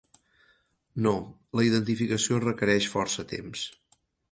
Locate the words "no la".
1.07-1.67